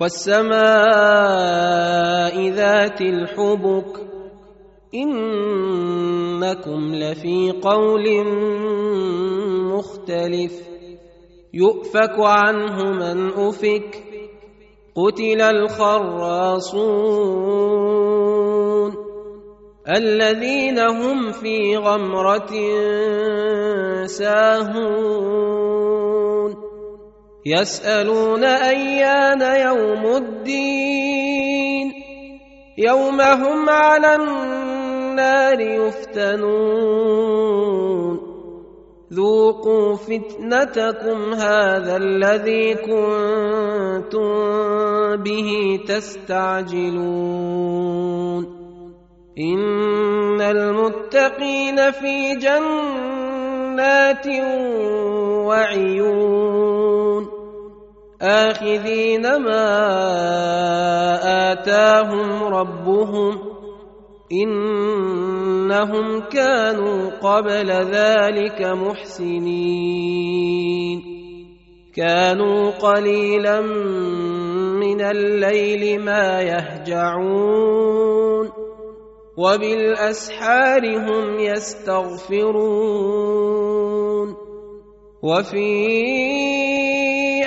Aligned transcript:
والسماء 0.00 0.54
ذات 2.48 3.00
الحبك 3.00 3.96
إنكم 4.94 6.94
لفي 6.94 7.50
قول 7.62 8.24
مختلف 9.72 10.52
يؤفك 11.54 12.18
عنه 12.18 12.92
من 12.92 13.32
أفك 13.32 14.04
قتل 14.94 15.40
الخراصون 15.40 17.04
الذين 19.96 20.78
هم 20.78 21.32
في 21.32 21.76
غمرة 21.76 22.50
ساهون 24.06 25.64
يسألون 27.46 28.44
أيان 28.44 29.42
يوم 29.42 30.16
الدين. 30.16 31.92
يوم 32.78 33.20
هم 33.20 33.68
على 33.68 34.14
النار 34.14 35.60
يفتنون. 35.60 37.04
ذوقوا 39.12 39.96
فتنتكم 39.96 41.34
هذا 41.34 41.96
الذي 41.96 42.74
كنتم 42.74 44.28
به 45.16 45.80
تستعجلون. 45.88 46.94
إن 49.38 50.40
المتقين 50.40 51.90
في 51.90 52.34
جنات 52.34 54.26
وعيون. 55.46 56.43
آخذين 58.22 59.22
ما 59.22 59.66
آتاهم 61.52 62.44
ربهم 62.44 63.38
إنهم 64.32 66.20
كانوا 66.20 67.10
قبل 67.10 67.70
ذلك 67.70 68.62
محسنين. 68.62 69.94
كانوا 71.96 72.70
قليلا 72.70 73.60
من 74.80 75.00
الليل 75.00 76.00
ما 76.00 76.40
يهجعون. 76.42 77.84
وبالأسحار 79.36 80.98
هم 80.98 81.38
يستغفرون. 81.38 82.84
وفي 85.22 86.63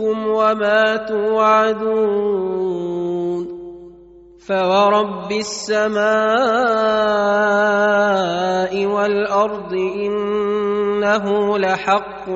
وما 0.00 0.96
توعدون 0.96 2.66
فورب 4.46 5.32
السماء 5.32 6.06
والارض 8.86 9.72
انه 9.72 11.58
لحق 11.58 12.28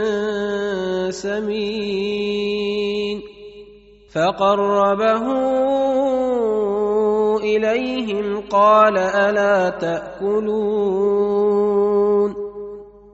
سمين 1.11 2.81
فقربه 4.13 5.25
إليهم 7.43 8.41
قال 8.49 8.97
ألا 8.97 9.69
تأكلون 9.69 11.21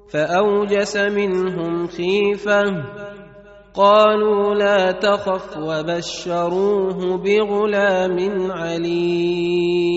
فأوجس 0.10 0.98
منهم 0.98 1.88
خيفة 1.88 2.64
قالوا 3.74 4.56
لا 4.56 4.92
تخف 4.92 5.58
وبشروه 5.58 7.18
بغلام 7.18 8.52
عليم 8.52 9.97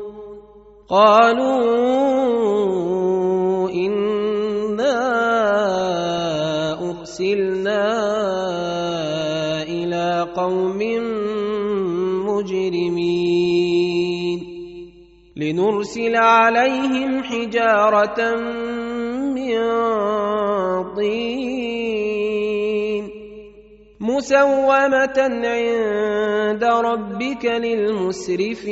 قالوا 0.91 1.71
انا 3.71 4.99
ارسلنا 6.89 7.87
إلى 9.63 10.27
قوم 10.35 10.79
مجرمين 12.27 13.71
لنرسل 15.35 16.15
عليهم 16.15 17.23
حجاره 17.23 18.35
من 19.31 19.59
طين 20.95 21.91
مسومه 23.99 25.17
عند 25.43 26.63
ربك 26.63 27.45
للمسرفين 27.45 28.71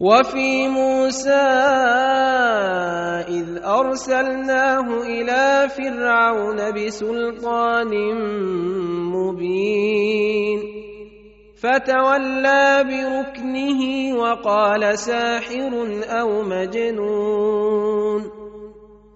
وفي 0.00 0.68
موسى 0.68 1.30
إذ 3.28 3.46
أرسلناه 3.64 5.02
إلى 5.02 5.68
فرعون 5.68 6.70
بسلطان 6.70 7.92
مبين. 9.10 10.60
فتولى 11.58 12.84
بركنه 12.84 13.80
وقال 14.16 14.98
ساحر 14.98 16.02
أو 16.20 16.42
مجنون. 16.42 18.22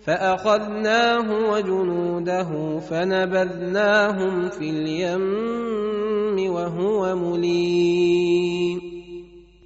فأخذناه 0.07 1.51
وجنوده 1.51 2.79
فنبذناهم 2.79 4.49
في 4.49 4.71
اليم 4.71 6.53
وهو 6.53 7.17
مليم. 7.17 8.92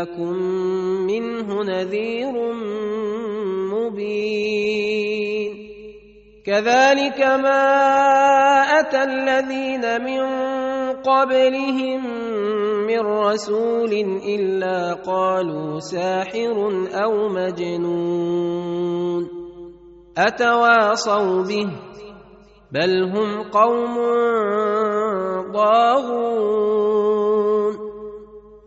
لكم 0.00 0.32
منه 1.06 1.62
نذير 1.62 2.32
مبين. 3.72 5.50
كذلك 6.46 7.20
ما 7.20 7.64
أتى 8.80 9.02
الذين 9.02 10.04
من 10.04 10.22
قبلهم 10.92 12.00
من 12.86 13.00
رسول 13.00 13.92
إلا 14.28 14.92
قالوا 14.92 15.80
ساحر 15.80 16.72
أو 17.04 17.28
مجنون. 17.28 19.28
أتواصوا 20.18 21.42
به؟ 21.42 21.68
بل 22.72 23.02
هم 23.02 23.42
قوم 23.42 23.94
ضاغون 25.52 26.93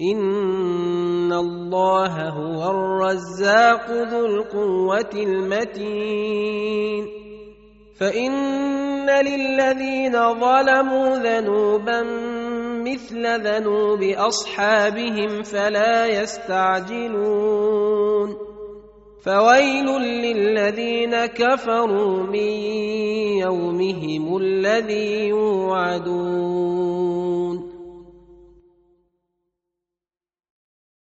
ان 0.00 1.32
الله 1.32 2.28
هو 2.28 2.70
الرزاق 2.70 3.90
ذو 3.90 4.26
القوه 4.26 5.10
المتين 5.14 7.06
فان 8.00 9.10
للذين 9.10 10.12
ظلموا 10.12 11.16
ذنوبا 11.16 12.02
مثل 12.84 13.40
ذنوب 13.40 14.02
اصحابهم 14.02 15.42
فلا 15.42 16.06
يستعجلون 16.22 17.70
فويل 19.24 19.86
للذين 20.00 21.26
كفروا 21.26 22.22
من 22.22 22.50
يومهم 23.44 24.36
الذي 24.36 25.28
يوعدون 25.28 26.89